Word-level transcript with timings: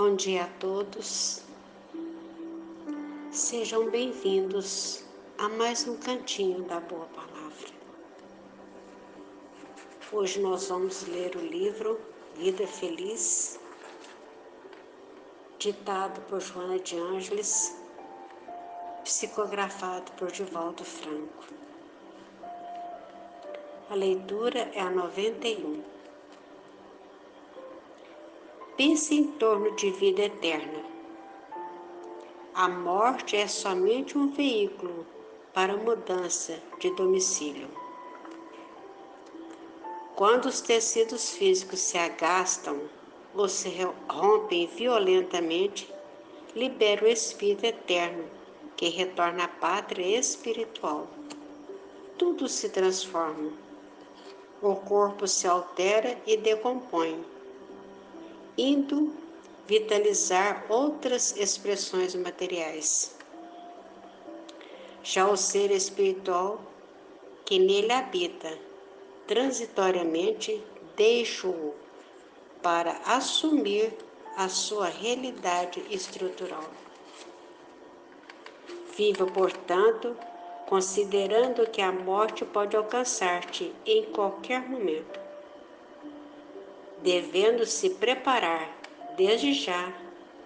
Bom 0.00 0.14
dia 0.14 0.44
a 0.44 0.48
todos. 0.60 1.42
Sejam 3.32 3.90
bem-vindos 3.90 5.04
a 5.36 5.48
mais 5.48 5.88
um 5.88 5.96
cantinho 5.96 6.62
da 6.62 6.78
Boa 6.78 7.06
Palavra. 7.06 7.68
Hoje 10.12 10.40
nós 10.40 10.68
vamos 10.68 11.04
ler 11.08 11.34
o 11.34 11.40
livro 11.40 12.00
Vida 12.36 12.64
Feliz, 12.64 13.58
ditado 15.58 16.20
por 16.28 16.40
Joana 16.40 16.78
de 16.78 16.96
Ângeles, 16.96 17.76
psicografado 19.02 20.12
por 20.12 20.30
Divaldo 20.30 20.84
Franco. 20.84 21.44
A 23.90 23.96
leitura 23.96 24.60
é 24.72 24.80
a 24.80 24.90
91. 24.90 25.97
Pense 28.78 29.12
em 29.12 29.24
torno 29.24 29.72
de 29.74 29.90
vida 29.90 30.22
eterna. 30.22 30.84
A 32.54 32.68
morte 32.68 33.36
é 33.36 33.48
somente 33.48 34.16
um 34.16 34.30
veículo 34.30 35.04
para 35.52 35.76
mudança 35.76 36.62
de 36.78 36.88
domicílio. 36.94 37.68
Quando 40.14 40.46
os 40.46 40.60
tecidos 40.60 41.30
físicos 41.30 41.80
se 41.80 41.98
agastam 41.98 42.80
ou 43.34 43.48
se 43.48 43.68
rompem 44.08 44.68
violentamente, 44.68 45.92
libera 46.54 47.04
o 47.04 47.08
espírito 47.08 47.66
eterno 47.66 48.24
que 48.76 48.88
retorna 48.90 49.44
à 49.44 49.48
pátria 49.48 50.18
espiritual. 50.18 51.08
Tudo 52.16 52.48
se 52.48 52.68
transforma 52.68 53.52
o 54.60 54.74
corpo 54.74 55.26
se 55.26 55.46
altera 55.46 56.20
e 56.26 56.36
decompõe, 56.36 57.24
indo 58.58 59.14
vitalizar 59.68 60.66
outras 60.68 61.36
expressões 61.36 62.14
materiais. 62.14 63.16
Já 65.02 65.28
o 65.28 65.36
ser 65.36 65.70
espiritual 65.70 66.60
que 67.46 67.58
nele 67.58 67.92
habita, 67.92 68.58
transitoriamente 69.26 70.62
deixa-o 70.96 71.74
para 72.60 72.92
assumir 73.06 73.94
a 74.36 74.48
sua 74.48 74.86
realidade 74.88 75.82
estrutural. 75.90 76.64
Viva, 78.96 79.26
portanto, 79.26 80.16
considerando 80.66 81.66
que 81.70 81.80
a 81.80 81.90
morte 81.90 82.44
pode 82.44 82.76
alcançar-te 82.76 83.72
em 83.86 84.04
qualquer 84.06 84.68
momento, 84.68 85.17
devendo 87.02 87.64
se 87.66 87.90
preparar 87.90 88.76
desde 89.16 89.52
já 89.52 89.92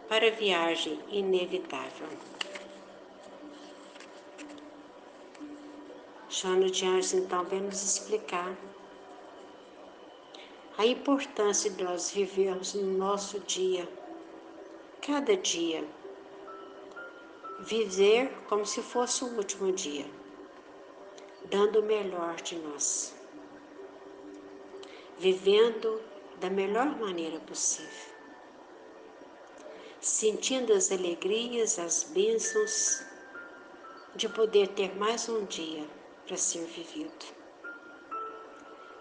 para 0.09 0.27
a 0.27 0.31
viagem 0.31 0.99
inevitável. 1.11 2.09
Joana 6.29 6.71
de 6.71 6.87
Anjos 6.87 7.13
então 7.13 7.45
vem 7.45 7.61
nos 7.61 7.83
explicar 7.83 8.57
a 10.79 10.87
importância 10.87 11.71
de 11.71 11.85
nós 11.85 12.11
vivermos 12.11 12.75
no 12.75 12.97
nosso 12.97 13.39
dia, 13.41 13.87
cada 15.01 15.37
dia. 15.37 15.85
Viver 17.61 18.33
como 18.49 18.67
se 18.67 18.83
fosse 18.83 19.23
o 19.23 19.37
último 19.37 19.71
dia, 19.71 20.07
dando 21.45 21.81
o 21.81 21.85
melhor 21.85 22.35
de 22.37 22.57
nós, 22.57 23.15
vivendo 25.19 26.01
da 26.43 26.51
melhor 26.51 26.99
maneira 26.99 27.39
possível, 27.39 28.13
sentindo 30.01 30.73
as 30.73 30.91
alegrias, 30.91 31.79
as 31.79 32.03
bênçãos 32.03 33.01
de 34.17 34.29
poder 34.29 34.67
ter 34.71 34.93
mais 34.97 35.29
um 35.29 35.45
dia 35.45 35.87
para 36.27 36.37
ser 36.37 36.65
vivido. 36.65 37.25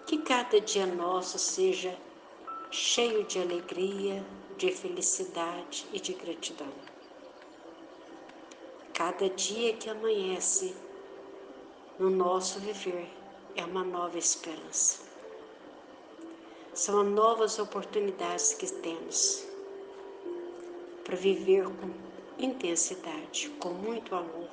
Que 0.05 0.19
cada 0.19 0.61
dia 0.61 0.85
nosso 0.85 1.39
seja 1.39 1.97
cheio 2.69 3.23
de 3.23 3.39
alegria, 3.39 4.23
de 4.57 4.71
felicidade 4.71 5.87
e 5.91 5.99
de 5.99 6.13
gratidão. 6.13 6.71
Cada 8.93 9.27
dia 9.29 9.73
que 9.77 9.89
amanhece 9.89 10.75
no 11.97 12.11
nosso 12.11 12.59
viver 12.59 13.09
é 13.55 13.65
uma 13.65 13.83
nova 13.83 14.19
esperança. 14.19 15.10
São 16.73 17.03
novas 17.03 17.59
oportunidades 17.59 18.53
que 18.53 18.65
temos 18.65 19.45
para 21.03 21.17
viver 21.17 21.65
com 21.65 21.91
intensidade, 22.39 23.49
com 23.59 23.69
muito 23.69 24.15
amor 24.15 24.49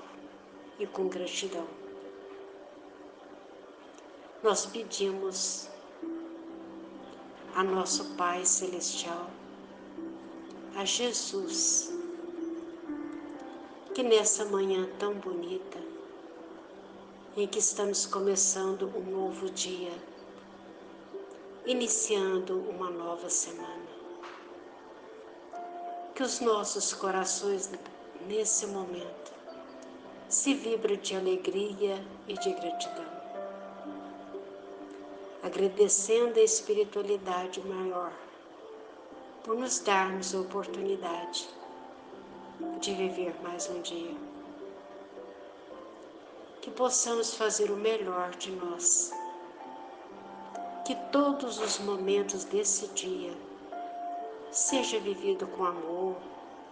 e 0.80 0.86
com 0.86 1.08
gratidão. 1.08 1.66
Nós 4.42 4.66
pedimos 4.66 5.68
a 7.54 7.62
nosso 7.62 8.16
Pai 8.16 8.44
Celestial, 8.44 9.30
a 10.74 10.84
Jesus, 10.84 11.92
que 13.94 14.02
nessa 14.02 14.44
manhã 14.44 14.88
tão 14.98 15.14
bonita, 15.14 15.78
em 17.36 17.46
que 17.46 17.58
estamos 17.58 18.06
começando 18.06 18.92
um 18.96 19.10
novo 19.10 19.50
dia, 19.50 19.92
iniciando 21.68 22.60
uma 22.70 22.88
nova 22.88 23.28
semana, 23.28 23.86
que 26.14 26.22
os 26.22 26.40
nossos 26.40 26.94
corações 26.94 27.70
nesse 28.26 28.66
momento 28.66 29.32
se 30.30 30.54
vibrem 30.54 30.96
de 30.96 31.14
alegria 31.14 32.02
e 32.26 32.32
de 32.32 32.54
gratidão, 32.54 33.04
agradecendo 35.42 36.40
a 36.40 36.42
espiritualidade 36.42 37.60
maior 37.60 38.14
por 39.44 39.54
nos 39.54 39.78
darmos 39.80 40.34
a 40.34 40.40
oportunidade 40.40 41.50
de 42.80 42.94
viver 42.94 43.34
mais 43.42 43.68
um 43.68 43.82
dia. 43.82 44.16
Que 46.62 46.70
possamos 46.70 47.34
fazer 47.34 47.70
o 47.70 47.76
melhor 47.76 48.30
de 48.36 48.52
nós. 48.52 49.12
Que 50.88 50.96
todos 51.12 51.60
os 51.60 51.78
momentos 51.80 52.44
desse 52.44 52.86
dia 52.94 53.36
seja 54.50 54.98
vivido 54.98 55.46
com 55.48 55.66
amor, 55.66 56.16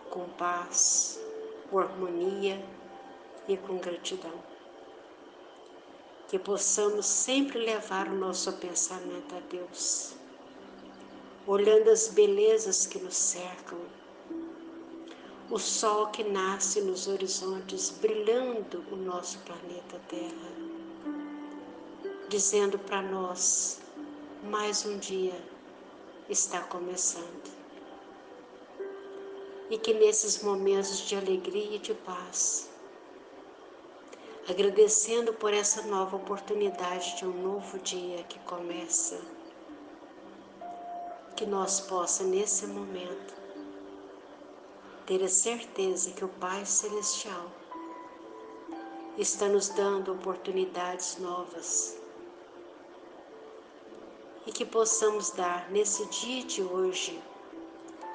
com 0.09 0.27
paz, 0.39 1.21
com 1.69 1.81
harmonia 1.81 2.65
e 3.47 3.59
com 3.59 3.77
gratidão. 3.77 4.33
Que 6.29 6.39
possamos 6.39 7.05
sempre 7.05 7.59
levar 7.59 8.09
o 8.09 8.15
nosso 8.15 8.51
pensamento 8.55 9.35
a 9.35 9.41
Deus, 9.51 10.15
olhando 11.47 11.91
as 11.91 12.09
belezas 12.09 12.87
que 12.87 12.99
nos 12.99 13.19
cercam 13.19 13.79
o 15.51 15.59
sol 15.59 16.07
que 16.07 16.25
nasce 16.25 16.81
nos 16.81 17.07
horizontes, 17.07 17.91
brilhando 17.91 18.83
o 18.91 18.97
nosso 18.97 19.39
planeta 19.41 20.01
Terra, 20.09 20.53
dizendo 22.31 22.79
para 22.79 23.03
nós: 23.03 23.85
mais 24.47 24.87
um 24.87 24.97
dia 24.99 25.35
está 26.29 26.61
começando. 26.61 27.51
E 29.69 29.77
que 29.77 29.93
nesses 29.93 30.41
momentos 30.43 31.01
de 31.01 31.17
alegria 31.17 31.77
e 31.77 31.79
de 31.81 31.93
paz, 31.93 32.71
agradecendo 34.49 35.33
por 35.33 35.53
essa 35.53 35.83
nova 35.83 36.17
oportunidade 36.17 37.17
de 37.17 37.27
um 37.27 37.43
novo 37.43 37.79
dia 37.81 38.23
que 38.25 38.39
começa, 38.41 39.21
que 41.35 41.45
nós 41.45 41.81
possa 41.81 42.23
nesse 42.23 42.69
momento 42.69 43.35
ter 45.07 45.23
a 45.25 45.29
certeza 45.29 46.13
que 46.13 46.25
o 46.25 46.29
Pai 46.29 46.65
Celestial 46.65 47.51
está 49.19 49.49
nos 49.49 49.69
dando 49.71 50.13
oportunidades 50.13 51.19
novas 51.19 52.06
e 54.47 54.53
que 54.53 54.65
possamos 54.65 55.31
dar 55.31 55.71
nesse 55.71 56.07
dia 56.07 56.45
de 56.45 56.63
hoje 56.63 57.21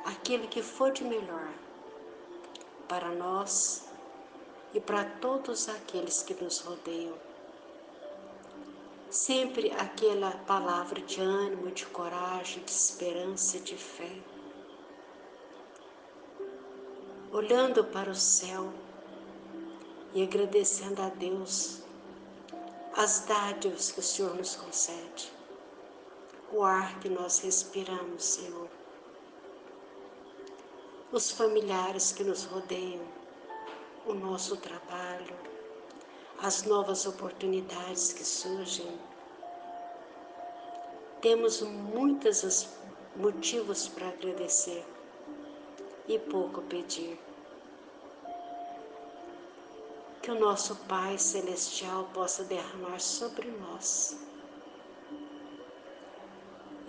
aquilo 0.05 0.47
que 0.47 0.63
for 0.63 0.91
de 0.91 1.03
melhor 1.03 1.53
para 2.87 3.09
nós 3.09 3.83
e 4.73 4.79
para 4.79 5.03
todos 5.03 5.67
aqueles 5.69 6.23
que 6.23 6.33
nos 6.33 6.59
rodeiam. 6.59 7.15
Sempre 9.09 9.71
aquela 9.73 10.31
palavra 10.31 11.01
de 11.01 11.19
ânimo, 11.19 11.69
de 11.71 11.85
coragem, 11.87 12.63
de 12.63 12.71
esperança, 12.71 13.59
de 13.59 13.75
fé 13.75 14.21
olhando 17.31 17.85
para 17.85 18.11
o 18.11 18.15
céu 18.15 18.73
e 20.13 20.21
agradecendo 20.21 21.01
a 21.01 21.07
Deus 21.09 21.81
as 22.93 23.21
dádivas 23.21 23.91
que 23.91 24.01
o 24.01 24.03
Senhor 24.03 24.35
nos 24.35 24.55
concede, 24.57 25.31
o 26.51 26.63
ar 26.63 26.99
que 26.99 27.09
nós 27.09 27.39
respiramos, 27.39 28.23
Senhor. 28.23 28.69
os 31.11 31.29
familiares 31.29 32.13
que 32.13 32.23
nos 32.23 32.45
rodeiam, 32.45 33.05
o 34.05 34.13
nosso 34.13 34.55
trabalho, 34.55 35.35
as 36.41 36.63
novas 36.63 37.05
oportunidades 37.05 38.13
que 38.13 38.23
surgem. 38.23 38.97
Temos 41.21 41.61
muitos 41.61 42.69
motivos 43.15 43.89
para 43.89 44.07
agradecer 44.07 44.85
e 46.07 46.17
pouco 46.17 46.61
pedir. 46.61 47.19
Que 50.21 50.31
o 50.31 50.39
nosso 50.39 50.75
Pai 50.87 51.17
Celestial 51.17 52.09
possa 52.13 52.45
derramar 52.45 52.99
sobre 53.01 53.51
nós 53.51 54.17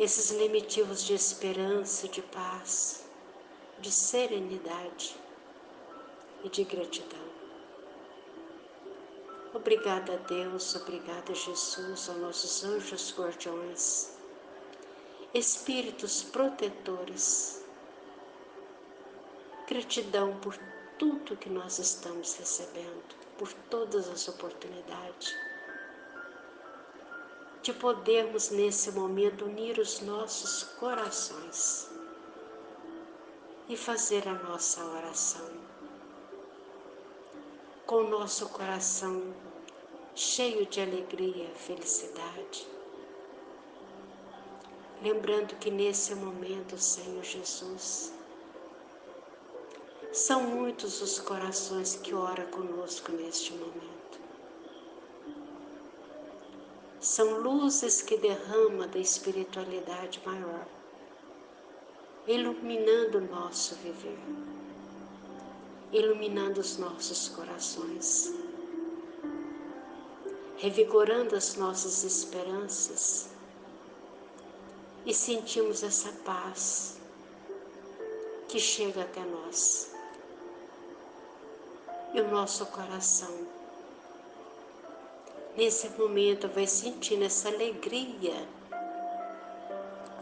esses 0.03 0.33
limitivos 0.33 1.05
de 1.05 1.15
esperança, 1.15 2.09
de 2.09 2.21
paz, 2.23 3.05
de 3.79 3.93
serenidade 3.93 5.17
e 6.43 6.49
de 6.49 6.65
gratidão. 6.65 7.31
Obrigada 9.55 10.15
a 10.15 10.17
Deus, 10.17 10.75
obrigada 10.75 11.31
a 11.31 11.35
Jesus, 11.37 12.09
aos 12.09 12.19
nossos 12.19 12.65
anjos 12.65 13.15
guardiões, 13.17 14.17
espíritos 15.33 16.25
protetores. 16.25 17.63
Gratidão 19.69 20.37
por 20.41 20.59
tudo 20.99 21.37
que 21.37 21.49
nós 21.49 21.79
estamos 21.79 22.35
recebendo, 22.35 23.15
por 23.39 23.53
todas 23.71 24.09
as 24.09 24.27
oportunidades 24.27 25.52
de 27.63 27.73
podermos 27.73 28.51
nesse 28.51 28.91
momento 28.91 29.45
unir 29.45 29.79
os 29.79 30.01
nossos 30.01 30.65
corações 30.81 31.89
e 33.69 33.77
fazer 33.77 34.27
a 34.27 34.35
nossa 34.35 34.85
oração. 34.85 35.49
Com 37.87 37.97
o 37.99 38.09
nosso 38.09 38.49
coração 38.49 39.33
cheio 40.15 40.67
de 40.67 40.81
alegria, 40.81 41.49
felicidade. 41.55 42.67
Lembrando 45.01 45.55
que 45.57 45.71
nesse 45.71 46.17
momento, 46.17 46.77
Senhor 46.77 47.23
Jesus, 47.23 48.13
são 50.13 50.43
muitos 50.43 51.01
os 51.01 51.21
corações 51.21 51.95
que 51.95 52.13
oram 52.13 52.47
conosco 52.47 53.13
neste 53.13 53.53
momento 53.53 54.22
são 57.03 57.41
luzes 57.41 58.01
que 58.01 58.17
derrama 58.17 58.87
da 58.87 58.99
espiritualidade 58.99 60.23
maior, 60.25 60.65
iluminando 62.29 63.19
o 63.19 63.21
nosso 63.23 63.75
viver, 63.75 64.19
iluminando 65.91 66.61
os 66.61 66.79
nossos 66.79 67.29
corações, 67.31 68.33
revigorando 70.59 71.35
as 71.35 71.57
nossas 71.57 72.05
esperanças 72.05 73.29
e 75.05 75.13
sentimos 75.13 75.83
essa 75.83 76.13
paz 76.25 77.01
que 78.47 78.61
chega 78.61 79.03
até 79.03 79.25
nós. 79.25 79.91
E 82.15 82.21
o 82.21 82.29
nosso 82.31 82.65
coração 82.67 83.62
nesse 85.57 85.89
momento 85.91 86.49
vai 86.49 86.67
sentindo 86.67 87.25
essa 87.25 87.49
alegria 87.49 88.35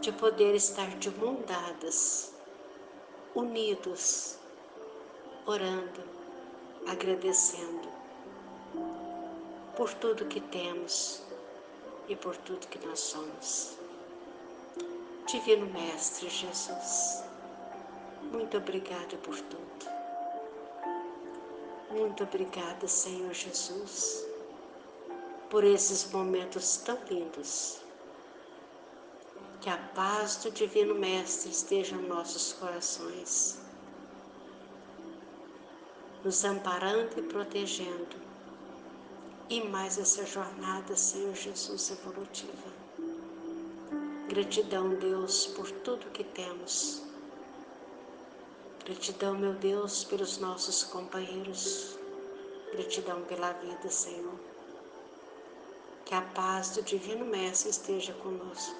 de 0.01 0.11
poder 0.11 0.55
estar 0.55 0.89
de 0.97 1.09
mão 1.11 1.35
dadas, 1.47 2.33
unidos, 3.35 4.37
orando, 5.45 6.03
agradecendo 6.87 7.89
por 9.75 9.93
tudo 9.93 10.25
que 10.25 10.41
temos 10.41 11.23
e 12.09 12.15
por 12.15 12.35
tudo 12.37 12.67
que 12.67 12.85
nós 12.85 12.99
somos. 12.99 13.77
Divino 15.27 15.67
Mestre 15.67 16.29
Jesus, 16.29 17.23
muito 18.31 18.57
obrigada 18.57 19.15
por 19.17 19.39
tudo. 19.39 19.61
Muito 21.91 22.23
obrigada, 22.23 22.87
Senhor 22.87 23.33
Jesus 23.33 24.30
por 25.51 25.65
esses 25.65 26.09
momentos 26.09 26.77
tão 26.77 26.97
lindos. 27.09 27.81
Que 29.59 29.69
a 29.69 29.77
paz 29.77 30.37
do 30.37 30.49
Divino 30.49 30.95
Mestre 30.95 31.51
esteja 31.51 31.95
em 31.95 32.07
nossos 32.07 32.53
corações, 32.53 33.59
nos 36.23 36.43
amparando 36.45 37.19
e 37.19 37.21
protegendo, 37.21 38.15
e 39.49 39.61
mais 39.67 39.99
essa 39.99 40.25
jornada, 40.25 40.95
Senhor 40.95 41.35
Jesus, 41.35 41.91
evolutiva. 41.91 42.71
Gratidão, 44.29 44.95
Deus, 44.95 45.47
por 45.47 45.69
tudo 45.69 46.09
que 46.11 46.23
temos. 46.23 47.03
Gratidão, 48.85 49.37
meu 49.37 49.53
Deus, 49.53 50.05
pelos 50.05 50.37
nossos 50.37 50.83
companheiros. 50.83 51.99
Gratidão 52.71 53.21
pela 53.23 53.51
vida, 53.51 53.89
Senhor. 53.89 54.39
Que 56.11 56.15
a 56.15 56.21
paz 56.21 56.71
do 56.71 56.81
Divino 56.81 57.23
Mestre 57.23 57.69
esteja 57.69 58.11
conosco. 58.15 58.75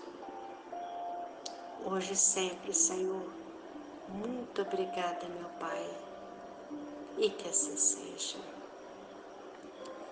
Hoje 1.85 2.11
e 2.11 2.15
sempre, 2.17 2.73
Senhor. 2.73 3.31
Muito 4.09 4.61
obrigada, 4.61 5.25
meu 5.29 5.47
Pai. 5.57 5.97
E 7.17 7.29
que 7.29 7.47
assim 7.47 7.77
seja. 7.77 8.37